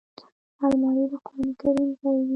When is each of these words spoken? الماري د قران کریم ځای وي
الماري 0.63 1.03
د 1.11 1.13
قران 1.25 1.49
کریم 1.59 1.89
ځای 1.99 2.17
وي 2.25 2.29